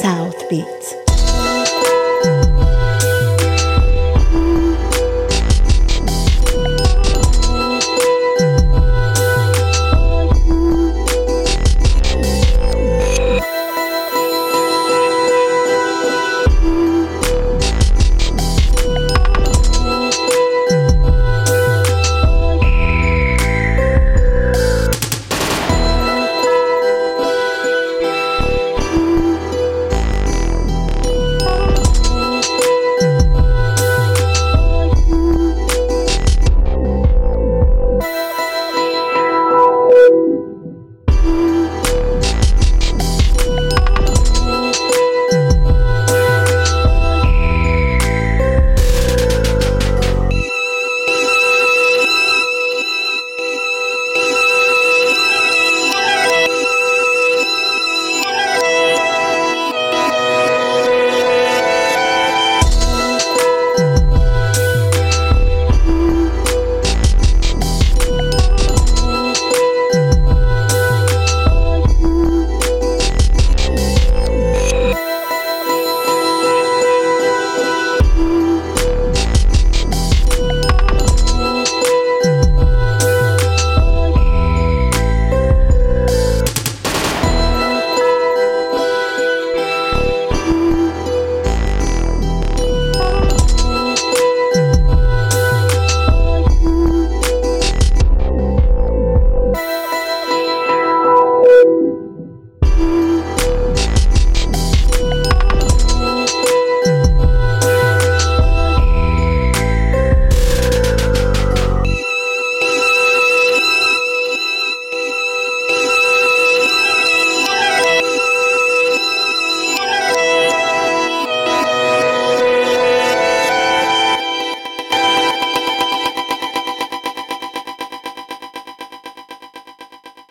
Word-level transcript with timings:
South 0.00 0.48
Beats. 0.50 1.07